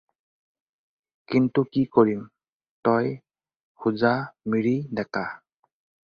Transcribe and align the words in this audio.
কিন্তু 1.33 1.61
কি 1.75 1.83
কৰিম 1.97 2.23
তই 2.87 3.11
হোজা 3.83 4.13
মিৰি 4.55 4.73
ডেকা। 5.01 5.23